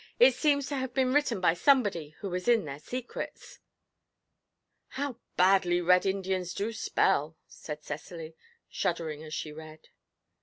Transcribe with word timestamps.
It 0.17 0.33
seems 0.33 0.65
to 0.69 0.75
have 0.77 0.95
been 0.95 1.13
written 1.13 1.39
by 1.39 1.53
somebody 1.53 2.15
who 2.21 2.33
is 2.33 2.47
in 2.47 2.65
their 2.65 2.79
secrets.' 2.79 3.59
'How 4.87 5.19
badly 5.37 5.79
Red 5.79 6.07
Indians 6.07 6.55
do 6.55 6.73
spell!' 6.73 7.37
said 7.47 7.83
Cecily, 7.83 8.35
shuddering 8.67 9.21
as 9.23 9.35
she 9.35 9.51
read. 9.51 9.89